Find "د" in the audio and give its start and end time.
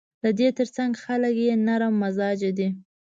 0.23-0.25